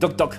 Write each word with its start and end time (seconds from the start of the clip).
Toc 0.00 0.16
Toc. 0.16 0.36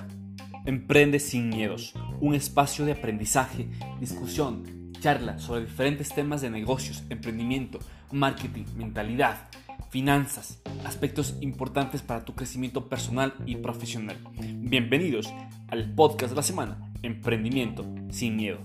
Emprende 0.65 1.19
sin 1.19 1.49
miedos. 1.49 1.93
Un 2.19 2.35
espacio 2.35 2.85
de 2.85 2.93
aprendizaje, 2.93 3.69
discusión, 3.99 4.91
charla 4.99 5.39
sobre 5.39 5.61
diferentes 5.61 6.09
temas 6.09 6.41
de 6.41 6.49
negocios, 6.49 7.03
emprendimiento, 7.09 7.79
marketing, 8.11 8.65
mentalidad, 8.75 9.49
finanzas, 9.89 10.61
aspectos 10.83 11.35
importantes 11.41 12.01
para 12.01 12.25
tu 12.25 12.35
crecimiento 12.35 12.89
personal 12.89 13.33
y 13.45 13.55
profesional. 13.55 14.17
Bienvenidos 14.39 15.33
al 15.67 15.93
podcast 15.93 16.31
de 16.31 16.35
la 16.35 16.43
semana, 16.43 16.91
Emprendimiento 17.01 17.85
sin 18.11 18.35
miedo. 18.35 18.59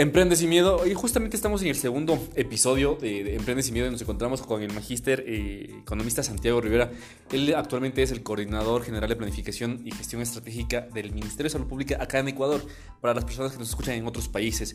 Emprende 0.00 0.34
sin 0.34 0.48
miedo. 0.48 0.86
Y 0.86 0.94
justamente 0.94 1.36
estamos 1.36 1.60
en 1.60 1.68
el 1.68 1.76
segundo 1.76 2.18
episodio 2.34 2.96
de, 2.98 3.34
Emprende 3.34 3.62
sin 3.62 3.74
miedo 3.74 3.86
y 3.86 3.90
nos 3.90 4.00
encontramos 4.00 4.40
con 4.40 4.62
el 4.62 4.72
magíster 4.72 5.22
eh, 5.26 5.76
economista 5.82 6.22
Santiago 6.22 6.58
Rivera. 6.58 6.90
Él 7.30 7.54
actualmente 7.54 8.02
es 8.02 8.10
el 8.10 8.22
coordinador 8.22 8.82
general 8.82 9.10
de 9.10 9.16
planificación 9.16 9.82
y 9.84 9.90
gestión 9.90 10.22
estratégica 10.22 10.88
del 10.94 11.12
Ministerio 11.12 11.44
de 11.44 11.50
Salud 11.50 11.66
Pública 11.66 11.98
acá 12.00 12.18
en 12.18 12.28
Ecuador, 12.28 12.62
para 13.02 13.12
las 13.12 13.26
personas 13.26 13.52
que 13.52 13.58
nos 13.58 13.68
escuchan 13.68 13.94
en 13.94 14.06
otros 14.06 14.26
países. 14.26 14.74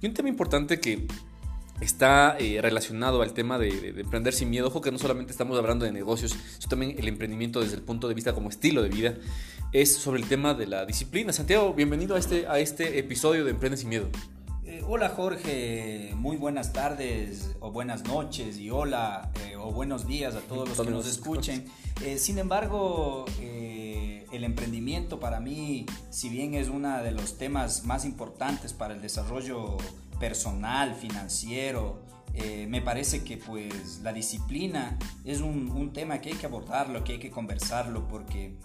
Y 0.00 0.06
un 0.08 0.14
tema 0.14 0.28
importante 0.28 0.80
que 0.80 1.06
está 1.80 2.36
eh, 2.40 2.58
relacionado 2.60 3.22
al 3.22 3.34
tema 3.34 3.60
de, 3.60 3.92
de, 3.92 4.00
emprender 4.00 4.34
sin 4.34 4.50
miedo. 4.50 4.66
Ojo 4.66 4.80
que 4.80 4.90
no 4.90 4.98
solamente 4.98 5.30
estamos 5.30 5.56
hablando 5.56 5.84
de 5.84 5.92
negocios, 5.92 6.34
sino 6.58 6.68
también 6.68 6.96
el 6.98 7.06
emprendimiento 7.06 7.60
desde 7.60 7.76
el 7.76 7.82
punto 7.82 8.08
de 8.08 8.14
vista 8.14 8.34
como 8.34 8.48
estilo 8.48 8.82
de 8.82 8.88
vida. 8.88 9.14
Es 9.72 9.94
sobre 9.94 10.20
el 10.20 10.26
tema 10.28 10.54
de 10.54 10.66
la 10.66 10.84
disciplina. 10.86 11.32
Santiago, 11.32 11.72
bienvenido 11.72 12.16
a 12.16 12.18
este, 12.18 12.48
a 12.48 12.58
este 12.58 12.98
episodio 12.98 13.44
de 13.44 13.52
Emprende 13.52 13.76
sin 13.76 13.90
miedo. 13.90 14.10
Eh, 14.76 14.82
hola 14.86 15.08
Jorge, 15.08 16.12
muy 16.16 16.36
buenas 16.36 16.74
tardes 16.74 17.56
o 17.60 17.70
buenas 17.70 18.04
noches 18.04 18.58
y 18.58 18.68
hola 18.68 19.30
eh, 19.46 19.56
o 19.56 19.72
buenos 19.72 20.06
días 20.06 20.34
a 20.34 20.40
todos 20.40 20.68
los 20.68 20.78
que 20.78 20.90
nos 20.90 21.06
escuchen. 21.06 21.64
Eh, 22.04 22.18
sin 22.18 22.38
embargo, 22.38 23.24
el 23.40 24.44
emprendimiento 24.44 25.18
para 25.18 25.40
mí, 25.40 25.86
si 26.10 26.28
bien 26.28 26.52
es 26.54 26.68
uno 26.68 27.02
de 27.02 27.10
los 27.10 27.38
temas 27.38 27.84
más 27.84 28.04
importantes 28.04 28.74
para 28.74 28.92
el 28.92 29.00
desarrollo 29.00 29.78
personal, 30.20 30.94
financiero, 30.94 32.02
me 32.68 32.82
parece 32.82 33.24
que 33.24 33.38
pues 33.38 34.00
la 34.02 34.12
disciplina 34.12 34.98
es 35.24 35.40
un, 35.40 35.70
un, 35.70 35.94
tema 35.94 36.20
que 36.20 36.30
hay 36.30 36.34
que 36.34 36.44
abordarlo, 36.44 37.02
que 37.02 37.12
hay 37.12 37.18
que 37.18 37.30
conversarlo, 37.30 38.06
porque 38.08 38.56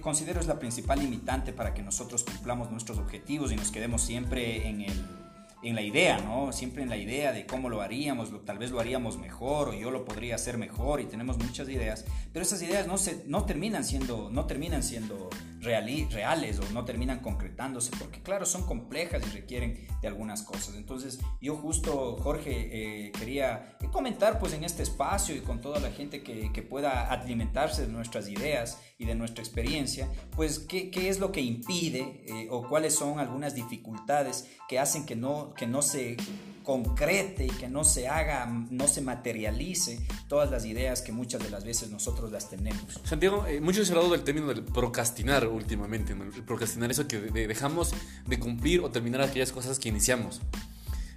considero 0.00 0.38
es 0.38 0.46
la 0.46 0.60
principal 0.60 1.00
limitante 1.00 1.52
para 1.52 1.74
que 1.74 1.82
nosotros 1.82 2.22
cumplamos 2.22 2.70
nuestros 2.70 2.98
objetivos 2.98 3.50
y 3.50 3.56
nos 3.56 3.72
quedemos 3.72 4.02
siempre 4.02 4.68
en 4.68 4.82
el 4.82 5.20
en 5.62 5.74
la 5.74 5.82
idea, 5.82 6.18
¿no? 6.18 6.52
Siempre 6.52 6.82
en 6.82 6.88
la 6.88 6.96
idea 6.96 7.32
de 7.32 7.46
cómo 7.46 7.68
lo 7.68 7.82
haríamos, 7.82 8.30
tal 8.44 8.58
vez 8.58 8.70
lo 8.70 8.80
haríamos 8.80 9.18
mejor 9.18 9.68
o 9.68 9.74
yo 9.74 9.90
lo 9.90 10.04
podría 10.04 10.34
hacer 10.34 10.56
mejor 10.56 11.00
y 11.00 11.04
tenemos 11.04 11.38
muchas 11.38 11.68
ideas, 11.68 12.04
pero 12.32 12.42
esas 12.42 12.62
ideas 12.62 12.86
no, 12.86 12.96
se, 12.98 13.24
no 13.26 13.44
terminan 13.44 13.84
siendo, 13.84 14.30
no 14.30 14.46
terminan 14.46 14.82
siendo 14.82 15.28
reales 15.60 16.58
o 16.58 16.72
no 16.72 16.84
terminan 16.84 17.20
concretándose 17.20 17.90
porque 17.98 18.22
claro, 18.22 18.46
son 18.46 18.64
complejas 18.64 19.22
y 19.26 19.30
requieren 19.36 19.86
de 20.00 20.08
algunas 20.08 20.42
cosas. 20.42 20.74
Entonces 20.76 21.20
yo 21.40 21.56
justo, 21.56 22.16
Jorge, 22.22 22.68
eh, 22.72 23.12
quería 23.12 23.76
comentar 23.92 24.38
pues 24.38 24.54
en 24.54 24.64
este 24.64 24.82
espacio 24.82 25.34
y 25.34 25.40
con 25.40 25.60
toda 25.60 25.80
la 25.80 25.90
gente 25.90 26.22
que, 26.22 26.52
que 26.52 26.62
pueda 26.62 27.10
alimentarse 27.10 27.86
de 27.86 27.92
nuestras 27.92 28.28
ideas 28.28 28.80
y 29.00 29.06
de 29.06 29.14
nuestra 29.14 29.42
experiencia, 29.42 30.08
pues 30.36 30.58
qué, 30.58 30.90
qué 30.90 31.08
es 31.08 31.18
lo 31.18 31.32
que 31.32 31.40
impide 31.40 32.22
eh, 32.26 32.48
o 32.50 32.68
cuáles 32.68 32.94
son 32.94 33.18
algunas 33.18 33.54
dificultades 33.54 34.46
que 34.68 34.78
hacen 34.78 35.06
que 35.06 35.16
no, 35.16 35.54
que 35.54 35.66
no 35.66 35.80
se 35.80 36.18
concrete 36.62 37.46
y 37.46 37.48
que 37.48 37.66
no 37.66 37.82
se 37.82 38.08
haga, 38.08 38.44
no 38.70 38.86
se 38.86 39.00
materialice 39.00 40.06
todas 40.28 40.50
las 40.50 40.66
ideas 40.66 41.00
que 41.00 41.12
muchas 41.12 41.42
de 41.42 41.48
las 41.48 41.64
veces 41.64 41.90
nosotros 41.90 42.30
las 42.30 42.50
tenemos. 42.50 43.00
Santiago, 43.02 43.46
eh, 43.46 43.62
mucho 43.62 43.82
se 43.86 43.90
ha 43.90 43.96
hablado 43.96 44.12
del 44.12 44.22
término 44.22 44.48
del 44.48 44.62
procrastinar 44.62 45.48
últimamente, 45.48 46.12
el 46.12 46.44
procrastinar 46.44 46.90
eso 46.90 47.08
que 47.08 47.18
dejamos 47.18 47.94
de 48.26 48.38
cumplir 48.38 48.82
o 48.82 48.90
terminar 48.90 49.22
aquellas 49.22 49.50
cosas 49.50 49.78
que 49.78 49.88
iniciamos. 49.88 50.42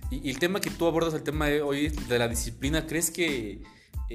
Y, 0.09 0.30
el 0.30 0.40
tema 0.40 0.62
que 0.62 0.69
tú 0.69 0.88
abordas, 0.88 1.13
el 1.13 1.24
tema 1.24 1.47
de 1.47 1.62
hoy 1.62 1.90
de 1.90 2.18
la 2.18 2.30
disciplina, 2.30 2.88
¿crees 2.88 3.12
que 3.12 3.62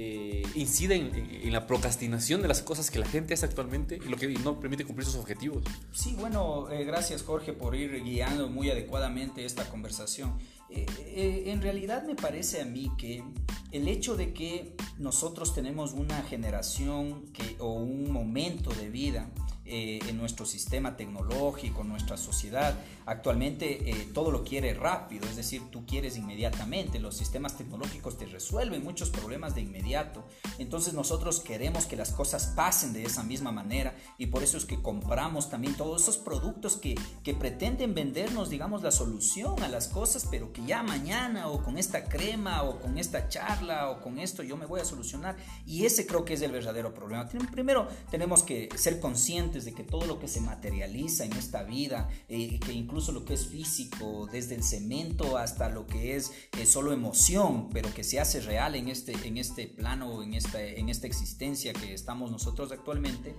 eh, 0.01 0.43
incide 0.55 0.95
en, 0.95 1.51
la 1.51 1.67
procrastinación 1.67 2.41
de 2.41 2.47
las 2.47 2.61
cosas 2.61 2.89
que 2.89 2.99
la 2.99 3.05
gente 3.05 3.33
hace 3.33 3.45
actualmente 3.45 3.97
y 3.97 4.07
lo 4.07 4.15
que 4.15 4.29
no 4.29 4.57
permite 4.57 4.85
cumplir 4.85 5.05
sus 5.05 5.15
objetivos. 5.15 5.61
Sí, 5.91 6.15
bueno, 6.17 6.69
eh, 6.69 6.85
gracias 6.85 7.21
Jorge 7.23 7.51
por 7.51 7.75
ir 7.75 8.01
guiando 8.01 8.47
muy 8.47 8.69
adecuadamente 8.69 9.43
esta 9.43 9.65
conversación. 9.65 10.37
Eh, 10.69 11.43
en 11.47 11.61
realidad 11.61 12.03
me 12.05 12.15
parece 12.15 12.61
a 12.61 12.65
mí 12.65 12.89
que 12.97 13.25
el 13.71 13.89
hecho 13.89 14.15
de 14.15 14.33
que 14.33 14.77
nosotros 14.99 15.53
tenemos 15.53 15.91
una 15.91 16.21
generación 16.21 17.25
que, 17.33 17.57
o 17.59 17.73
un 17.73 18.09
momento 18.09 18.69
de 18.71 18.89
vida 18.89 19.29
eh, 19.71 19.99
en 20.07 20.17
nuestro 20.17 20.47
sistema 20.47 20.97
tecnológico, 20.97 21.83
nuestra 21.83 22.17
sociedad. 22.17 22.75
Actualmente 23.05 23.89
eh, 23.89 24.09
todo 24.13 24.31
lo 24.31 24.43
quiere 24.43 24.73
rápido, 24.73 25.27
es 25.27 25.35
decir, 25.35 25.61
tú 25.69 25.85
quieres 25.85 26.17
inmediatamente. 26.17 26.99
Los 26.99 27.15
sistemas 27.15 27.55
tecnológicos 27.55 28.17
te 28.17 28.25
resuelven 28.25 28.83
muchos 28.83 29.11
problemas 29.11 29.53
de 29.53 29.61
inmediato. 29.61 30.25
Entonces 30.57 30.95
nosotros 30.95 31.39
queremos 31.39 31.85
que 31.85 31.95
las 31.95 32.11
cosas 32.11 32.47
pasen 32.55 32.93
de 32.93 33.03
esa 33.03 33.21
misma 33.21 33.51
manera 33.51 33.95
y 34.17 34.27
por 34.27 34.41
eso 34.41 34.57
es 34.57 34.65
que 34.65 34.81
compramos 34.81 35.51
también 35.51 35.75
todos 35.75 36.01
esos 36.01 36.17
productos 36.17 36.75
que, 36.77 36.95
que 37.23 37.35
pretenden 37.35 37.93
vendernos, 37.93 38.49
digamos, 38.49 38.81
la 38.81 38.91
solución 38.91 39.61
a 39.61 39.67
las 39.67 39.87
cosas, 39.87 40.27
pero 40.31 40.51
que 40.51 40.65
ya 40.65 40.81
mañana 40.81 41.47
o 41.47 41.63
con 41.63 41.77
esta 41.77 42.05
crema 42.05 42.63
o 42.63 42.79
con 42.79 42.97
esta 42.97 43.27
charla 43.27 43.91
o 43.91 44.01
con 44.01 44.17
esto 44.17 44.41
yo 44.41 44.57
me 44.57 44.65
voy 44.65 44.81
a 44.81 44.85
solucionar. 44.85 45.37
Y 45.67 45.85
ese 45.85 46.07
creo 46.07 46.25
que 46.25 46.33
es 46.33 46.41
el 46.41 46.51
verdadero 46.51 46.91
problema. 46.93 47.29
Primero 47.51 47.87
tenemos 48.09 48.41
que 48.41 48.69
ser 48.75 48.99
conscientes 48.99 49.58
de 49.65 49.73
que 49.73 49.83
todo 49.83 50.05
lo 50.05 50.19
que 50.19 50.27
se 50.27 50.41
materializa 50.41 51.25
en 51.25 51.33
esta 51.33 51.63
vida, 51.63 52.09
eh, 52.27 52.59
que 52.59 52.73
incluso 52.73 53.11
lo 53.11 53.25
que 53.25 53.33
es 53.33 53.47
físico, 53.47 54.27
desde 54.31 54.55
el 54.55 54.63
cemento 54.63 55.37
hasta 55.37 55.69
lo 55.69 55.87
que 55.87 56.15
es 56.15 56.31
eh, 56.57 56.65
solo 56.65 56.93
emoción, 56.93 57.69
pero 57.69 57.93
que 57.93 58.03
se 58.03 58.19
hace 58.19 58.41
real 58.41 58.75
en 58.75 58.87
este, 58.87 59.13
en 59.27 59.37
este 59.37 59.67
plano, 59.67 60.23
en 60.23 60.33
esta, 60.33 60.61
en 60.61 60.89
esta 60.89 61.07
existencia 61.07 61.73
que 61.73 61.93
estamos 61.93 62.31
nosotros 62.31 62.71
actualmente, 62.71 63.35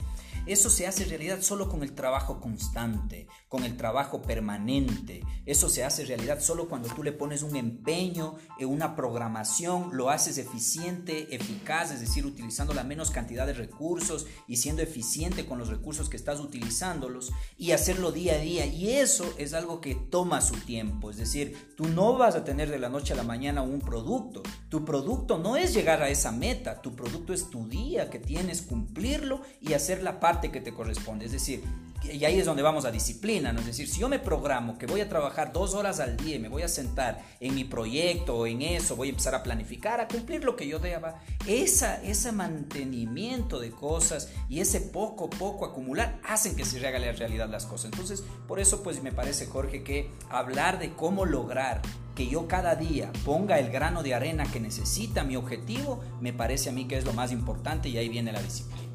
eso 0.46 0.70
se 0.70 0.86
hace 0.86 1.04
realidad 1.04 1.42
solo 1.42 1.68
con 1.68 1.82
el 1.82 1.92
trabajo 1.92 2.40
constante, 2.40 3.26
con 3.48 3.64
el 3.64 3.76
trabajo 3.76 4.22
permanente. 4.22 5.22
Eso 5.46 5.68
se 5.68 5.84
hace 5.84 6.04
realidad 6.04 6.40
solo 6.40 6.68
cuando 6.68 6.88
tú 6.88 7.02
le 7.02 7.12
pones 7.12 7.42
un 7.42 7.56
empeño, 7.56 8.36
en 8.58 8.68
una 8.68 8.96
programación, 8.96 9.90
lo 9.92 10.10
haces 10.10 10.38
eficiente, 10.38 11.34
eficaz, 11.34 11.92
es 11.92 12.00
decir, 12.00 12.26
utilizando 12.26 12.74
la 12.74 12.84
menos 12.84 13.10
cantidad 13.10 13.46
de 13.46 13.52
recursos 13.52 14.26
y 14.46 14.56
siendo 14.56 14.82
eficiente 14.82 15.46
con 15.46 15.58
los 15.58 15.68
recursos 15.68 16.08
que 16.10 16.16
estás 16.16 16.40
utilizándolos 16.40 17.32
y 17.56 17.72
hacerlo 17.72 18.12
día 18.12 18.34
a 18.34 18.38
día. 18.38 18.66
Y 18.66 18.90
eso 18.90 19.24
es 19.38 19.54
algo 19.54 19.80
que 19.80 19.94
toma 19.94 20.42
su 20.42 20.54
tiempo. 20.56 21.10
Es 21.10 21.16
decir, 21.16 21.74
tú 21.76 21.88
no 21.88 22.18
vas 22.18 22.34
a 22.34 22.44
tener 22.44 22.70
de 22.70 22.78
la 22.78 22.90
noche 22.90 23.14
a 23.14 23.16
la 23.16 23.22
mañana 23.22 23.62
un 23.62 23.80
producto. 23.80 24.42
Tu 24.68 24.84
producto 24.84 25.38
no 25.38 25.56
es 25.56 25.72
llegar 25.72 26.02
a 26.02 26.10
esa 26.10 26.32
meta. 26.32 26.82
Tu 26.82 26.94
producto 26.94 27.32
es 27.32 27.48
tu 27.48 27.66
día 27.68 28.10
que 28.10 28.18
tienes 28.18 28.60
cumplirlo 28.60 29.40
y 29.60 29.72
hacer 29.72 30.02
la 30.02 30.20
parte 30.20 30.50
que 30.50 30.60
te 30.60 30.74
corresponde. 30.74 31.24
Es 31.26 31.32
decir, 31.32 31.62
y 32.02 32.24
ahí 32.24 32.38
es 32.38 32.46
donde 32.46 32.62
vamos 32.62 32.84
a 32.84 32.90
disciplina, 32.90 33.52
¿no? 33.52 33.60
Es 33.60 33.66
decir, 33.66 33.88
si 33.88 34.00
yo 34.00 34.08
me 34.08 34.18
programo 34.18 34.78
que 34.78 34.86
voy 34.86 35.00
a 35.00 35.08
trabajar 35.08 35.52
dos 35.52 35.74
horas 35.74 36.00
al 36.00 36.16
día 36.16 36.36
y 36.36 36.38
me 36.38 36.48
voy 36.48 36.62
a 36.62 36.68
sentar 36.68 37.22
en 37.40 37.54
mi 37.54 37.64
proyecto 37.64 38.36
o 38.36 38.46
en 38.46 38.62
eso, 38.62 38.96
voy 38.96 39.08
a 39.08 39.10
empezar 39.10 39.34
a 39.34 39.42
planificar, 39.42 40.00
a 40.00 40.08
cumplir 40.08 40.44
lo 40.44 40.56
que 40.56 40.66
yo 40.66 40.78
deba, 40.78 41.20
esa, 41.46 42.02
ese 42.02 42.32
mantenimiento 42.32 43.60
de 43.60 43.70
cosas 43.70 44.30
y 44.48 44.60
ese 44.60 44.80
poco 44.80 45.26
a 45.26 45.30
poco 45.30 45.64
acumular 45.66 46.20
hacen 46.24 46.56
que 46.56 46.64
se 46.64 46.84
haga 46.86 46.98
la 46.98 47.12
realidad 47.12 47.48
las 47.48 47.66
cosas. 47.66 47.86
Entonces, 47.92 48.24
por 48.48 48.60
eso 48.60 48.82
pues 48.82 49.02
me 49.02 49.12
parece, 49.12 49.46
Jorge, 49.46 49.82
que 49.82 50.10
hablar 50.30 50.78
de 50.78 50.94
cómo 50.94 51.26
lograr 51.26 51.82
que 52.14 52.28
yo 52.28 52.48
cada 52.48 52.76
día 52.76 53.12
ponga 53.24 53.58
el 53.58 53.70
grano 53.70 54.02
de 54.02 54.14
arena 54.14 54.44
que 54.50 54.60
necesita 54.60 55.22
mi 55.22 55.36
objetivo, 55.36 56.02
me 56.20 56.32
parece 56.32 56.70
a 56.70 56.72
mí 56.72 56.86
que 56.86 56.96
es 56.96 57.04
lo 57.04 57.12
más 57.12 57.30
importante 57.30 57.88
y 57.88 57.98
ahí 57.98 58.08
viene 58.08 58.32
la 58.32 58.42
disciplina. 58.42 58.88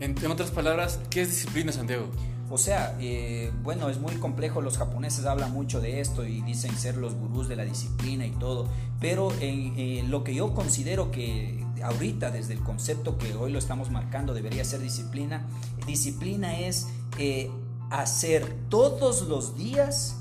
En, 0.00 0.16
en 0.16 0.30
otras 0.30 0.50
palabras, 0.50 1.00
¿qué 1.10 1.22
es 1.22 1.30
disciplina, 1.30 1.72
Santiago? 1.72 2.10
O 2.52 2.58
sea, 2.58 2.96
eh, 2.98 3.52
bueno, 3.62 3.88
es 3.90 4.00
muy 4.00 4.16
complejo, 4.16 4.60
los 4.60 4.76
japoneses 4.76 5.24
hablan 5.24 5.52
mucho 5.52 5.80
de 5.80 6.00
esto 6.00 6.26
y 6.26 6.42
dicen 6.42 6.76
ser 6.76 6.96
los 6.96 7.14
gurús 7.14 7.48
de 7.48 7.54
la 7.54 7.64
disciplina 7.64 8.26
y 8.26 8.32
todo, 8.32 8.66
pero 8.98 9.32
eh, 9.40 10.04
lo 10.08 10.24
que 10.24 10.34
yo 10.34 10.52
considero 10.52 11.12
que 11.12 11.64
ahorita 11.84 12.32
desde 12.32 12.54
el 12.54 12.60
concepto 12.60 13.18
que 13.18 13.36
hoy 13.36 13.52
lo 13.52 13.58
estamos 13.60 13.92
marcando 13.92 14.34
debería 14.34 14.64
ser 14.64 14.80
disciplina, 14.80 15.46
disciplina 15.86 16.58
es 16.58 16.88
eh, 17.18 17.52
hacer 17.88 18.52
todos 18.68 19.28
los 19.28 19.56
días 19.56 20.16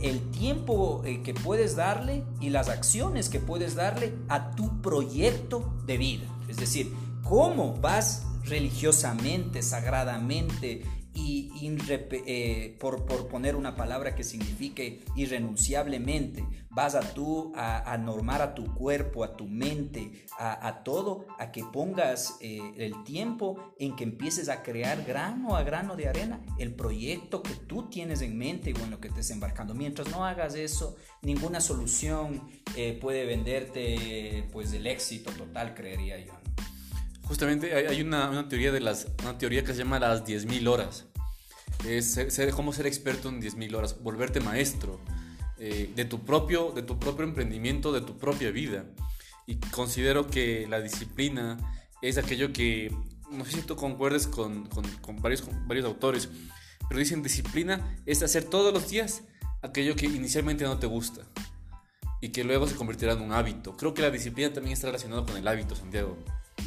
el 0.00 0.20
tiempo 0.30 1.02
que 1.02 1.34
puedes 1.34 1.76
darle 1.76 2.24
y 2.40 2.50
las 2.50 2.68
acciones 2.68 3.28
que 3.28 3.38
puedes 3.38 3.76
darle 3.76 4.12
a 4.28 4.50
tu 4.56 4.82
proyecto 4.82 5.72
de 5.86 5.98
vida. 5.98 6.24
Es 6.48 6.56
decir, 6.56 6.92
cómo 7.22 7.76
vas 7.76 8.24
religiosamente, 8.44 9.62
sagradamente 9.62 10.82
y 11.14 11.50
eh, 12.26 12.76
por, 12.80 13.04
poner 13.28 13.56
una 13.56 13.76
palabra 13.76 14.14
que 14.14 14.24
signifique 14.24 15.04
irrenunciablemente, 15.14 16.44
vas 16.70 16.94
a 16.94 17.00
tú 17.00 17.52
a, 17.54 17.96
normar 17.98 18.40
a 18.40 18.54
tu 18.54 18.74
cuerpo, 18.74 19.24
a 19.24 19.36
tu 19.36 19.46
mente, 19.46 20.26
a, 20.38 20.82
todo, 20.82 21.26
a 21.38 21.52
que 21.52 21.64
pongas 21.64 22.38
eh, 22.40 22.60
el 22.78 23.04
tiempo 23.04 23.74
en 23.78 23.94
que 23.94 24.04
empieces 24.04 24.48
a 24.48 24.62
crear 24.62 25.04
grano 25.04 25.54
a 25.56 25.62
grano 25.62 25.96
de 25.96 26.08
arena 26.08 26.40
el 26.58 26.74
proyecto 26.74 27.42
que 27.42 27.54
tú 27.54 27.88
tienes 27.90 28.22
en 28.22 28.38
mente 28.38 28.72
o 28.72 28.84
en 28.84 28.90
lo 28.90 29.00
que 29.00 29.08
estés 29.08 29.30
embarcando. 29.30 29.74
Mientras 29.74 30.10
no 30.10 30.24
hagas 30.24 30.54
eso, 30.54 30.96
ninguna 31.20 31.60
solución 31.60 32.48
eh, 32.76 32.98
puede 33.00 33.26
venderte 33.26 34.48
pues 34.52 34.72
el 34.72 34.86
éxito 34.86 35.30
total, 35.32 35.74
creería 35.74 36.18
yo. 36.18 36.32
Justamente 37.24 37.74
hay 37.74 38.00
una, 38.00 38.48
teoría 38.48 38.72
de 38.72 38.80
las, 38.80 39.06
una 39.22 39.38
teoría 39.38 39.64
que 39.64 39.72
se 39.72 39.78
llama 39.78 39.98
las 39.98 40.24
10.000 40.24 40.68
horas. 40.68 41.06
Es 41.86 42.12
ser, 42.12 42.50
cómo 42.52 42.72
ser 42.72 42.86
experto 42.86 43.28
en 43.28 43.40
10.000 43.40 43.74
horas, 43.74 44.02
volverte 44.02 44.40
maestro 44.40 45.00
eh, 45.58 45.92
de, 45.94 46.04
tu 46.04 46.24
propio, 46.24 46.72
de 46.72 46.82
tu 46.82 46.98
propio 46.98 47.24
emprendimiento, 47.24 47.92
de 47.92 48.00
tu 48.00 48.18
propia 48.18 48.50
vida. 48.50 48.84
Y 49.46 49.56
considero 49.56 50.28
que 50.28 50.66
la 50.68 50.80
disciplina 50.80 51.58
es 52.02 52.18
aquello 52.18 52.52
que, 52.52 52.94
no 53.30 53.44
sé 53.44 53.52
si 53.52 53.62
tú 53.62 53.76
concuerdes 53.76 54.26
con, 54.26 54.68
varios, 55.20 55.42
con 55.42 55.66
varios 55.66 55.86
autores, 55.86 56.28
pero 56.88 56.98
dicen 56.98 57.22
disciplina 57.22 57.96
es 58.06 58.22
hacer 58.22 58.44
todos 58.44 58.72
los 58.74 58.90
días 58.90 59.22
aquello 59.62 59.96
que 59.96 60.06
inicialmente 60.06 60.64
no 60.64 60.78
te 60.78 60.86
gusta 60.86 61.22
y 62.20 62.28
que 62.28 62.44
luego 62.44 62.66
se 62.66 62.76
convertirá 62.76 63.14
en 63.14 63.22
un 63.22 63.32
hábito. 63.32 63.76
Creo 63.76 63.94
que 63.94 64.02
la 64.02 64.10
disciplina 64.10 64.52
también 64.52 64.74
está 64.74 64.88
relacionada 64.88 65.24
con 65.24 65.36
el 65.36 65.46
hábito, 65.46 65.74
Santiago. 65.74 66.16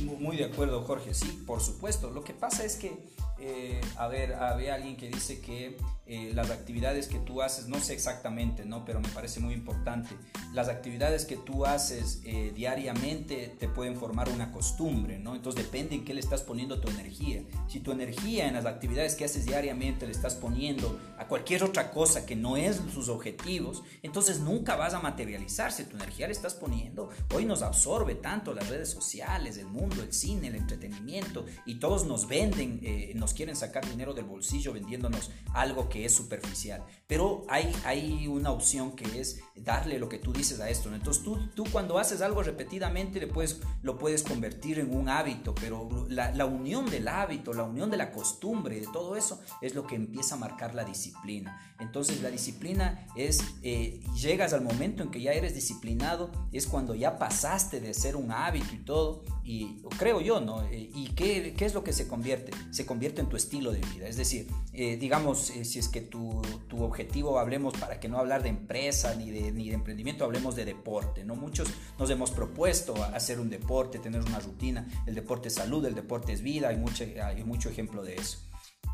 Muy 0.03 0.37
de 0.37 0.45
acuerdo, 0.45 0.83
Jorge. 0.83 1.13
Sí, 1.13 1.43
por 1.45 1.61
supuesto. 1.61 2.09
Lo 2.11 2.23
que 2.23 2.33
pasa 2.33 2.63
es 2.63 2.75
que, 2.75 2.97
eh, 3.39 3.81
a 3.97 4.07
ver, 4.07 4.33
había 4.33 4.75
alguien 4.75 4.95
que 4.95 5.09
dice 5.09 5.41
que 5.41 5.77
eh, 6.07 6.31
las 6.35 6.51
actividades 6.51 7.07
que 7.07 7.17
tú 7.17 7.41
haces, 7.41 7.67
no 7.67 7.79
sé 7.79 7.93
exactamente, 7.93 8.63
¿no? 8.63 8.85
Pero 8.85 8.99
me 8.99 9.09
parece 9.09 9.39
muy 9.39 9.55
importante. 9.55 10.15
Las 10.53 10.69
actividades 10.69 11.25
que 11.25 11.35
tú 11.35 11.65
haces 11.65 12.21
eh, 12.25 12.51
diariamente 12.55 13.55
te 13.59 13.67
pueden 13.67 13.97
formar 13.97 14.29
una 14.29 14.51
costumbre, 14.51 15.17
¿no? 15.17 15.35
Entonces 15.35 15.63
depende 15.63 15.95
en 15.95 16.05
qué 16.05 16.13
le 16.13 16.19
estás 16.19 16.43
poniendo 16.43 16.79
tu 16.79 16.89
energía. 16.89 17.41
Si 17.67 17.79
tu 17.79 17.91
energía 17.91 18.47
en 18.47 18.53
las 18.53 18.67
actividades 18.67 19.15
que 19.15 19.25
haces 19.25 19.45
diariamente 19.45 20.05
le 20.05 20.11
estás 20.11 20.35
poniendo 20.35 20.99
a 21.17 21.27
cualquier 21.27 21.63
otra 21.63 21.89
cosa 21.89 22.25
que 22.25 22.35
no 22.35 22.55
es 22.55 22.79
sus 22.93 23.09
objetivos, 23.09 23.83
entonces 24.03 24.39
nunca 24.39 24.75
vas 24.75 24.93
a 24.93 24.99
materializarse. 24.99 25.85
Tu 25.85 25.95
energía 25.95 26.27
le 26.27 26.33
estás 26.33 26.53
poniendo. 26.53 27.09
Hoy 27.33 27.45
nos 27.45 27.63
absorbe 27.63 28.13
tanto 28.13 28.53
las 28.53 28.69
redes 28.69 28.91
sociales, 28.91 29.57
el 29.57 29.67
mundo, 29.67 30.03
el 30.03 30.13
cine, 30.13 30.49
el 30.49 30.55
entretenimiento, 30.55 31.47
y 31.65 31.79
todos 31.79 32.05
nos 32.05 32.27
venden, 32.27 32.79
eh, 32.83 33.13
nos 33.25 33.33
quieren 33.33 33.55
sacar 33.55 33.89
dinero 33.89 34.13
del 34.13 34.25
bolsillo 34.25 34.71
vendiéndonos 34.71 35.31
algo 35.55 35.89
que 35.89 36.05
es 36.05 36.13
superficial. 36.13 36.85
Pero 37.07 37.43
hay, 37.49 37.75
hay 37.83 38.27
una 38.27 38.51
opción 38.51 38.91
que 38.91 39.19
es 39.19 39.39
darle 39.55 39.97
lo 39.97 40.09
que 40.09 40.19
tú 40.19 40.31
dices 40.31 40.59
a 40.59 40.69
esto. 40.69 40.93
Entonces 40.93 41.23
tú, 41.23 41.35
tú 41.55 41.63
cuando 41.71 41.97
haces 41.97 42.21
algo 42.21 42.43
repetidamente 42.43 43.19
le 43.19 43.25
puedes, 43.25 43.61
lo 43.81 43.97
puedes 43.97 44.21
convertir 44.21 44.77
en 44.77 44.95
un 44.95 45.09
hábito, 45.09 45.55
pero 45.55 45.89
la, 46.07 46.33
la 46.33 46.45
unión 46.45 46.87
del 46.87 47.07
hábito, 47.07 47.51
la 47.51 47.63
unión 47.63 47.89
de 47.89 47.97
la 47.97 48.11
costumbre, 48.11 48.79
de 48.79 48.85
todo 48.93 49.15
eso, 49.15 49.41
es 49.59 49.73
lo 49.73 49.87
que 49.87 49.95
empieza 49.95 50.35
a 50.35 50.37
marcar 50.37 50.75
la 50.75 50.83
disciplina. 50.83 51.75
Entonces 51.79 52.21
la 52.21 52.29
disciplina 52.29 53.07
es, 53.15 53.43
eh, 53.63 54.01
llegas 54.15 54.53
al 54.53 54.61
momento 54.61 55.01
en 55.01 55.09
que 55.09 55.19
ya 55.19 55.31
eres 55.31 55.55
disciplinado, 55.55 56.29
es 56.51 56.67
cuando 56.67 56.93
ya 56.93 57.17
pasaste 57.17 57.79
de 57.79 57.95
ser 57.95 58.15
un 58.15 58.31
hábito 58.31 58.75
y 58.75 58.85
todo, 58.85 59.23
y 59.45 59.77
creo 59.99 60.21
yo, 60.21 60.41
¿no? 60.41 60.63
Eh, 60.63 60.89
¿Y 60.93 61.09
qué, 61.09 61.53
qué, 61.55 61.65
es 61.65 61.75
lo 61.75 61.83
que 61.83 61.93
se 61.93 62.07
convierte? 62.07 62.51
Se 62.71 62.87
convierte 62.87 63.21
en 63.21 63.29
tu 63.29 63.37
estilo 63.37 63.71
de 63.71 63.79
vida. 63.79 64.07
Es 64.07 64.17
decir, 64.17 64.47
eh, 64.73 64.97
digamos, 64.97 65.51
si 65.61 65.77
es 65.77 65.87
que 65.87 66.01
tu, 66.01 66.41
tu, 66.67 66.83
objetivo, 66.83 67.37
hablemos 67.37 67.75
para 67.75 67.99
que 67.99 68.09
no 68.09 68.17
hablar 68.17 68.41
de 68.41 68.49
empresa 68.49 69.13
ni 69.13 69.29
de, 69.29 69.51
ni 69.51 69.69
de 69.69 69.75
emprendimiento, 69.75 70.25
hablemos 70.25 70.55
de 70.55 70.65
deporte, 70.65 71.23
¿no? 71.23 71.35
Muchos 71.35 71.69
nos 71.99 72.09
hemos 72.09 72.31
propuesto 72.31 72.95
hacer 73.03 73.39
un 73.39 73.51
deporte, 73.51 73.99
tener 73.99 74.21
una 74.21 74.39
rutina. 74.39 74.87
El 75.05 75.13
deporte 75.13 75.49
es 75.49 75.53
salud, 75.53 75.85
el 75.85 75.93
deporte 75.93 76.33
es 76.33 76.41
vida, 76.41 76.69
hay 76.69 76.77
mucho, 76.77 77.05
hay 77.23 77.43
mucho 77.43 77.69
ejemplo 77.69 78.03
de 78.03 78.15
eso 78.15 78.39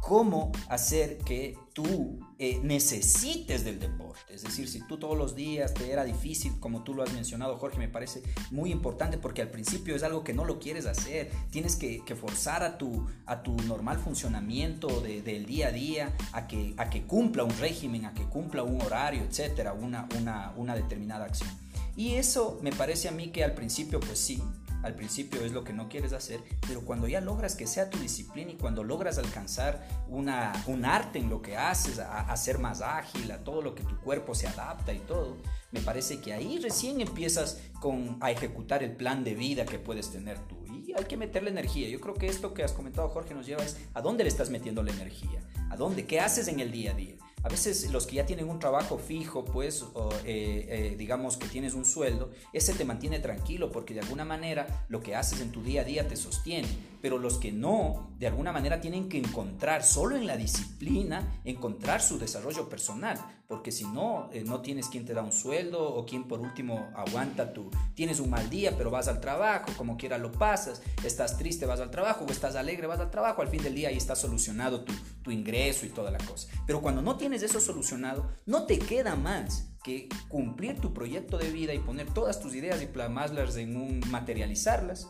cómo 0.02 0.52
hacer 0.68 1.20
que 1.20 1.58
tú 1.74 2.20
eh, 2.40 2.60
necesites 2.64 3.64
del 3.64 3.80
deporte. 3.80 4.34
Es 4.34 4.42
decir, 4.42 4.68
si 4.68 4.82
tú 4.88 4.98
todos 4.98 5.18
los 5.18 5.36
días 5.36 5.74
te 5.74 5.92
era 5.92 6.04
difícil, 6.04 6.60
como 6.60 6.84
tú 6.84 6.94
lo 6.94 7.04
has 7.04 7.14
mencionado, 7.14 7.58
Jorge, 7.58 7.78
me 7.78 7.88
parece 7.88 8.24
muy 8.50 8.72
importante 8.72 9.18
porque 9.18 9.42
al 9.42 9.50
principio 9.50 9.96
es 9.96 10.04
algo 10.04 10.24
que 10.24 10.34
no 10.34 10.44
lo 10.44 10.60
quieres 10.60 10.88
hacer. 10.88 11.32
Tienes 11.52 11.76
que, 11.76 12.02
forzar 12.20 12.64
a 12.64 12.78
tu, 12.78 13.08
a 13.26 13.42
tu 13.42 13.56
normal 13.62 13.98
funcionamiento 13.98 15.02
del 15.02 15.46
día 15.46 15.68
a 15.68 15.72
día 15.72 16.16
a 16.34 16.48
que, 16.48 16.74
a 16.78 16.90
que 16.90 17.04
cumpla 17.04 17.44
un 17.44 17.58
régimen, 17.58 18.06
a 18.06 18.14
que 18.14 18.24
cumpla 18.24 18.64
un 18.64 18.82
horario, 18.82 19.24
etcétera, 19.24 19.72
una, 19.74 20.10
una, 20.20 20.52
una 20.58 20.76
determinada 20.76 21.26
acción. 21.26 21.50
Y 21.96 22.16
eso 22.16 22.60
me 22.62 22.72
parece 22.72 23.08
a 23.08 23.12
mí 23.12 23.30
que 23.30 23.44
al 23.44 23.54
principio, 23.54 24.00
pues 24.00 24.18
sí, 24.20 24.42
al 24.84 24.96
principio 24.96 25.44
es 25.46 25.52
lo 25.52 25.64
que 25.64 25.74
no 25.74 25.90
quieres 25.90 26.14
hacer, 26.14 26.42
pero 26.68 26.82
cuando 26.82 27.08
ya 27.08 27.22
logras 27.22 27.56
que 27.56 27.68
sea 27.68 27.90
tu 27.90 27.98
disciplina 28.00 28.52
y 28.52 28.56
cuando 28.56 28.84
logras 28.84 29.18
alcanzar 29.18 29.88
una, 30.08 30.54
un 30.68 30.86
arte 30.86 31.20
en 31.20 31.30
lo 31.30 31.42
que 31.42 31.58
haces, 31.58 32.00
a, 32.00 32.36
ser 32.38 32.60
más 32.60 32.82
ágil, 32.82 33.32
a 33.32 33.44
todo 33.44 33.62
lo 33.62 33.76
que 33.76 33.84
tu 33.84 33.98
cuerpo 34.00 34.34
se 34.34 34.48
adapta 34.48 34.94
y 34.94 35.00
todo, 35.00 35.38
me 35.72 35.82
parece 35.82 36.20
que 36.20 36.34
ahí 36.34 36.60
recién 36.60 37.02
empiezas 37.02 37.62
con, 37.80 38.18
a 38.22 38.32
ejecutar 38.32 38.84
el 38.84 38.96
plan 38.96 39.24
de 39.24 39.36
vida 39.36 39.66
que 39.66 39.80
puedes 39.80 40.12
tener 40.12 40.40
tú. 40.48 40.58
Y 40.72 40.94
hay 40.98 41.06
que 41.06 41.18
meterle 41.18 41.52
energía. 41.52 41.88
Yo 41.90 42.00
creo 42.02 42.16
que 42.16 42.28
esto 42.28 42.54
que 42.54 42.64
has 42.64 42.72
comentado, 42.72 43.10
Jorge, 43.10 43.34
nos 43.34 43.46
lleva 43.46 43.64
es 43.64 43.78
a 43.94 44.02
dónde 44.02 44.24
le 44.24 44.30
estás 44.30 44.50
metiendo 44.50 44.82
la 44.84 44.92
energía, 44.92 45.42
a 45.70 45.78
dónde, 45.78 46.06
qué 46.06 46.20
haces 46.20 46.48
en 46.48 46.60
el 46.60 46.72
día 46.72 46.92
a 46.92 46.96
día. 46.96 47.16
A 47.44 47.50
veces 47.50 47.90
los 47.92 48.06
que 48.06 48.18
ya 48.18 48.26
tienen 48.26 48.50
un 48.50 48.60
trabajo 48.60 48.98
fijo, 48.98 49.44
pues, 49.46 49.84
eh, 50.26 50.66
eh, 50.70 50.96
digamos 50.98 51.38
que 51.38 51.48
tienes 51.48 51.74
un 51.74 51.86
sueldo, 51.86 52.32
ese 52.54 52.74
te 52.74 52.86
mantiene 52.86 53.20
tranquilo 53.20 53.72
porque 53.72 53.94
de 53.94 54.02
alguna 54.02 54.26
manera 54.26 54.86
lo 54.90 55.02
que 55.02 55.16
haces 55.16 55.42
en 55.42 55.52
tu 55.52 55.64
día 55.64 55.82
a 55.82 55.84
día 55.84 56.08
te 56.08 56.16
sostiene. 56.16 56.68
Pero 57.02 57.18
los 57.18 57.38
que 57.40 57.52
no, 57.52 58.12
de 58.20 58.28
alguna 58.28 58.52
manera 58.52 58.80
tienen 58.80 59.10
que 59.10 59.18
encontrar, 59.18 59.84
solo 59.84 60.16
en 60.16 60.28
la 60.28 60.38
disciplina, 60.38 61.42
encontrar 61.44 62.02
su 62.02 62.20
desarrollo 62.20 62.70
personal. 62.70 63.18
Porque 63.48 63.72
si 63.72 63.86
no, 63.86 64.30
eh, 64.32 64.44
no 64.46 64.62
tienes 64.62 64.88
quien 64.88 65.06
te 65.06 65.14
da 65.14 65.24
un 65.24 65.34
sueldo 65.34 65.84
o 65.84 66.06
quien 66.06 66.26
por 66.26 66.40
último 66.40 66.90
aguanta 66.96 67.52
tu... 67.52 67.70
Tienes 67.96 68.20
un 68.20 68.30
mal 68.30 68.50
día, 68.50 68.78
pero 68.78 68.92
vas 68.92 69.08
al 69.08 69.20
trabajo, 69.20 69.66
como 69.76 69.98
quiera 69.98 70.18
lo 70.18 70.32
pasas, 70.32 70.82
estás 71.04 71.38
triste, 71.38 71.66
vas 71.66 71.82
al 71.82 71.92
trabajo, 71.92 72.24
o 72.24 72.32
estás 72.32 72.56
alegre, 72.56 72.88
vas 72.88 73.00
al 73.00 73.12
trabajo, 73.12 73.42
al 73.42 73.50
fin 73.50 73.62
del 73.62 73.76
día 73.76 73.90
ahí 73.90 73.98
está 73.98 74.16
solucionado 74.16 74.86
tu, 74.86 74.94
tu 75.24 75.32
ingreso 75.32 75.86
y 75.86 75.90
toda 75.90 76.12
la 76.12 76.18
cosa. 76.20 76.48
Pero 76.66 76.82
cuando 76.82 77.02
no 77.02 77.18
tienes 77.18 77.44
eso 77.44 77.60
solucionado, 77.60 78.32
no 78.46 78.66
te 78.66 78.80
queda 78.80 79.16
más 79.16 79.72
que 79.84 80.10
cumplir 80.28 80.80
tu 80.80 80.94
proyecto 80.94 81.38
de 81.38 81.50
vida 81.50 81.74
y 81.74 81.80
poner 81.80 82.14
todas 82.14 82.40
tus 82.40 82.54
ideas 82.56 82.82
y 82.82 82.88
plasmarlas 82.88 83.56
en 83.58 83.76
un 83.76 84.00
materializarlas. 84.10 85.10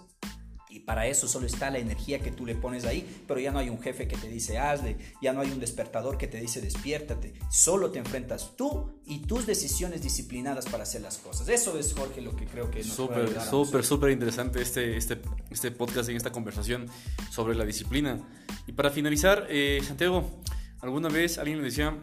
Y 0.69 0.79
para 0.79 1.05
eso 1.05 1.27
solo 1.27 1.47
está 1.47 1.69
la 1.69 1.79
energía 1.79 2.21
que 2.21 2.31
tú 2.31 2.45
le 2.45 2.55
pones 2.55 2.85
ahí, 2.85 3.05
pero 3.27 3.41
ya 3.41 3.51
no 3.51 3.59
hay 3.59 3.69
un 3.69 3.81
jefe 3.81 4.07
que 4.07 4.15
te 4.15 4.29
dice 4.29 4.57
hazle, 4.57 4.95
ya 5.21 5.33
no 5.33 5.41
hay 5.41 5.51
un 5.51 5.59
despertador 5.59 6.17
que 6.17 6.27
te 6.27 6.39
dice 6.39 6.61
despiértate, 6.61 7.33
solo 7.49 7.91
te 7.91 7.99
enfrentas 7.99 8.53
tú 8.55 9.01
y 9.05 9.19
tus 9.19 9.45
decisiones 9.45 10.01
disciplinadas 10.01 10.65
para 10.67 10.83
hacer 10.83 11.01
las 11.01 11.17
cosas. 11.17 11.49
Eso 11.49 11.77
es, 11.77 11.93
Jorge, 11.93 12.21
lo 12.21 12.37
que 12.37 12.45
creo 12.45 12.71
que 12.71 12.79
nos 12.79 12.95
Súper, 12.95 13.41
súper, 13.41 13.83
súper 13.83 14.11
interesante 14.11 14.61
este, 14.61 14.95
este, 14.95 15.21
este 15.49 15.71
podcast 15.71 16.09
y 16.09 16.15
esta 16.15 16.31
conversación 16.31 16.85
sobre 17.31 17.53
la 17.53 17.65
disciplina. 17.65 18.25
Y 18.67 18.73
para 18.73 18.89
finalizar, 18.89 19.47
eh, 19.49 19.81
Santiago, 19.83 20.41
Alguna 20.81 21.09
vez 21.09 21.37
alguien 21.37 21.59
me 21.59 21.65
decía, 21.65 21.95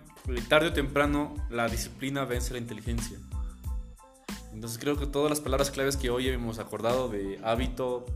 tarde 0.48 0.68
o 0.68 0.72
temprano 0.72 1.34
la 1.50 1.68
disciplina 1.68 2.24
vence 2.24 2.52
la 2.52 2.60
inteligencia. 2.60 3.18
Entonces 4.52 4.78
creo 4.78 4.96
que 4.96 5.06
todas 5.06 5.30
las 5.30 5.40
palabras 5.40 5.72
claves 5.72 5.96
que 5.96 6.10
hoy 6.10 6.28
hemos 6.28 6.60
acordado 6.60 7.08
de 7.08 7.40
hábito, 7.42 8.06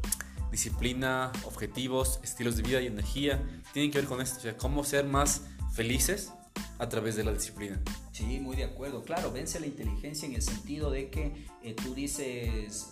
disciplina, 0.53 1.33
objetivos, 1.45 2.21
estilos 2.23 2.57
de 2.57 2.63
vida 2.63 2.81
y 2.81 2.87
energía 2.87 3.43
tienen 3.73 3.91
que 3.91 3.99
ver 3.99 4.07
con 4.07 4.21
esto, 4.21 4.39
o 4.39 4.41
sea, 4.41 4.57
cómo 4.57 4.85
ser 4.85 5.05
más 5.05 5.43
felices 5.75 6.33
a 6.79 6.89
través 6.89 7.15
de 7.15 7.23
la 7.25 7.33
disciplina. 7.33 7.81
Sí, 8.13 8.41
muy 8.41 8.57
de 8.57 8.65
acuerdo. 8.65 9.05
Claro, 9.05 9.31
vence 9.31 9.61
la 9.61 9.67
inteligencia 9.67 10.27
en 10.27 10.35
el 10.35 10.43
sentido 10.43 10.91
de 10.91 11.11
que 11.11 11.47
eh, 11.63 11.75
tú 11.75 11.95
dices, 11.95 12.91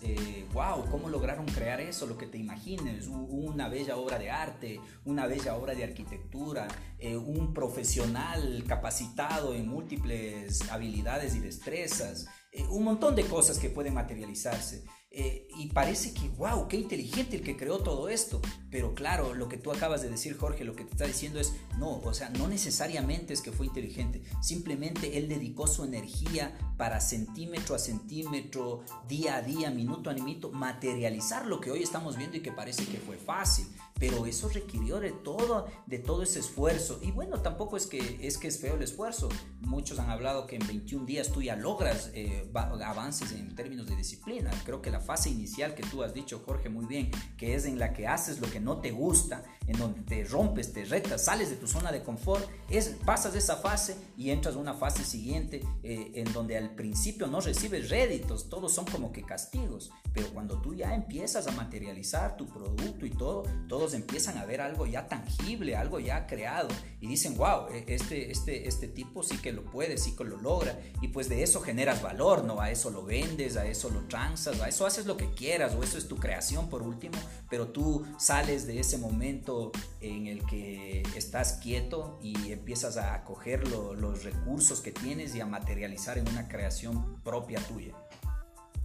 wow, 0.53 0.83
eh, 0.83 0.87
¿cómo 0.89 1.09
lograron 1.09 1.45
crear 1.45 1.81
eso? 1.81 2.07
Lo 2.07 2.17
que 2.17 2.25
te 2.25 2.37
imagines, 2.37 3.07
una 3.07 3.67
bella 3.67 3.97
obra 3.97 4.17
de 4.17 4.31
arte, 4.31 4.79
una 5.03 5.27
bella 5.27 5.55
obra 5.55 5.75
de 5.75 5.83
arquitectura, 5.83 6.67
eh, 6.99 7.17
un 7.17 7.53
profesional 7.53 8.63
capacitado 8.67 9.53
en 9.53 9.67
múltiples 9.67 10.61
habilidades 10.71 11.35
y 11.35 11.39
destrezas, 11.39 12.27
un 12.69 12.83
montón 12.83 13.15
de 13.15 13.23
cosas 13.23 13.59
que 13.59 13.69
pueden 13.69 13.93
materializarse. 13.93 14.85
Eh, 15.13 15.49
y 15.57 15.67
parece 15.67 16.13
que, 16.13 16.29
wow, 16.29 16.69
qué 16.69 16.77
inteligente 16.77 17.35
el 17.35 17.43
que 17.43 17.57
creó 17.57 17.79
todo 17.79 18.07
esto. 18.07 18.41
Pero 18.69 18.95
claro, 18.95 19.33
lo 19.33 19.49
que 19.49 19.57
tú 19.57 19.71
acabas 19.71 20.01
de 20.01 20.09
decir, 20.09 20.37
Jorge, 20.37 20.63
lo 20.63 20.73
que 20.73 20.85
te 20.85 20.91
está 20.91 21.05
diciendo 21.05 21.39
es, 21.39 21.53
no, 21.77 21.99
o 21.99 22.13
sea, 22.13 22.29
no 22.29 22.47
necesariamente 22.47 23.33
es 23.33 23.41
que 23.41 23.51
fue 23.51 23.65
inteligente. 23.65 24.23
Simplemente 24.41 25.17
él 25.17 25.27
dedicó 25.27 25.67
su 25.67 25.83
energía 25.83 26.57
para 26.77 27.01
centímetro 27.01 27.75
a 27.75 27.79
centímetro, 27.79 28.85
día 29.09 29.35
a 29.35 29.41
día, 29.41 29.69
minuto 29.69 30.09
a 30.09 30.13
minuto, 30.13 30.49
materializar 30.49 31.45
lo 31.45 31.59
que 31.59 31.71
hoy 31.71 31.83
estamos 31.83 32.15
viendo 32.15 32.37
y 32.37 32.41
que 32.41 32.53
parece 32.53 32.85
que 32.85 32.97
fue 32.97 33.17
fácil. 33.17 33.67
Pero 34.01 34.25
eso 34.25 34.49
requirió 34.49 34.99
de 34.99 35.11
todo, 35.11 35.67
de 35.85 35.99
todo 35.99 36.23
ese 36.23 36.39
esfuerzo. 36.39 36.99
Y 37.03 37.11
bueno, 37.11 37.39
tampoco 37.41 37.77
es 37.77 37.85
que 37.85 38.17
es, 38.19 38.39
que 38.39 38.47
es 38.47 38.59
feo 38.59 38.73
el 38.73 38.81
esfuerzo. 38.81 39.29
Muchos 39.59 39.99
han 39.99 40.09
hablado 40.09 40.47
que 40.47 40.55
en 40.55 40.65
21 40.65 41.05
días 41.05 41.31
tú 41.31 41.43
ya 41.43 41.55
logras 41.55 42.09
eh, 42.15 42.49
avances 42.55 43.31
en 43.33 43.55
términos 43.55 43.85
de 43.85 43.95
disciplina. 43.95 44.49
Creo 44.65 44.81
que 44.81 44.89
la 44.89 45.01
fase 45.01 45.29
inicial 45.29 45.75
que 45.75 45.83
tú 45.83 46.01
has 46.01 46.15
dicho, 46.15 46.41
Jorge, 46.43 46.67
muy 46.67 46.85
bien, 46.85 47.11
que 47.37 47.53
es 47.53 47.65
en 47.65 47.77
la 47.77 47.93
que 47.93 48.07
haces 48.07 48.39
lo 48.39 48.49
que 48.49 48.59
no 48.59 48.81
te 48.81 48.89
gusta, 48.89 49.43
en 49.71 49.77
donde 49.77 50.01
te 50.01 50.23
rompes, 50.25 50.73
te 50.73 50.83
retas, 50.85 51.25
sales 51.25 51.49
de 51.49 51.55
tu 51.55 51.67
zona 51.67 51.91
de 51.91 52.03
confort, 52.03 52.47
es, 52.69 52.95
pasas 53.05 53.33
de 53.33 53.39
esa 53.39 53.57
fase 53.57 53.95
y 54.17 54.29
entras 54.29 54.55
a 54.55 54.59
una 54.59 54.73
fase 54.73 55.03
siguiente 55.03 55.61
eh, 55.83 56.11
en 56.15 56.31
donde 56.33 56.57
al 56.57 56.75
principio 56.75 57.27
no 57.27 57.39
recibes 57.39 57.89
réditos, 57.89 58.49
todos 58.49 58.73
son 58.73 58.85
como 58.85 59.11
que 59.11 59.23
castigos, 59.23 59.91
pero 60.13 60.27
cuando 60.33 60.61
tú 60.61 60.75
ya 60.75 60.93
empiezas 60.93 61.47
a 61.47 61.51
materializar 61.51 62.35
tu 62.35 62.47
producto 62.47 63.05
y 63.05 63.11
todo, 63.11 63.43
todos 63.67 63.93
empiezan 63.93 64.37
a 64.37 64.45
ver 64.45 64.59
algo 64.59 64.85
ya 64.85 65.07
tangible, 65.07 65.75
algo 65.75 65.99
ya 65.99 66.27
creado 66.27 66.67
y 66.99 67.07
dicen, 67.07 67.37
wow, 67.37 67.67
e, 67.71 67.85
este, 67.87 68.31
este, 68.31 68.67
este 68.67 68.87
tipo 68.87 69.23
sí 69.23 69.37
que 69.37 69.53
lo 69.53 69.63
puede, 69.63 69.97
sí 69.97 70.15
que 70.15 70.25
lo 70.25 70.37
logra 70.37 70.77
y 71.01 71.07
pues 71.07 71.29
de 71.29 71.43
eso 71.43 71.61
generas 71.61 72.01
valor, 72.01 72.43
¿no? 72.43 72.59
A 72.59 72.71
eso 72.71 72.89
lo 72.89 73.05
vendes, 73.05 73.55
a 73.55 73.65
eso 73.65 73.89
lo 73.89 74.01
transas, 74.07 74.59
a 74.59 74.67
eso 74.67 74.85
haces 74.85 75.05
lo 75.05 75.15
que 75.15 75.31
quieras 75.31 75.75
o 75.75 75.83
eso 75.83 75.97
es 75.97 76.07
tu 76.07 76.17
creación 76.17 76.69
por 76.69 76.81
último, 76.81 77.17
pero 77.49 77.69
tú 77.69 78.05
sales 78.17 78.67
de 78.67 78.79
ese 78.79 78.97
momento 78.97 79.60
en 79.99 80.27
el 80.27 80.45
que 80.45 81.03
estás 81.15 81.59
quieto 81.61 82.19
y 82.21 82.51
empiezas 82.51 82.97
a 82.97 83.23
coger 83.23 83.67
los 83.67 84.23
recursos 84.23 84.81
que 84.81 84.91
tienes 84.91 85.35
y 85.35 85.41
a 85.41 85.45
materializar 85.45 86.17
en 86.17 86.27
una 86.29 86.47
creación 86.47 87.21
propia 87.23 87.59
tuya. 87.59 87.93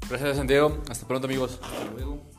Gracias 0.08 0.36
Santiago, 0.36 0.82
hasta 0.88 1.06
pronto 1.06 1.26
amigos. 1.26 1.58
Hasta 1.62 1.90
luego. 1.92 2.35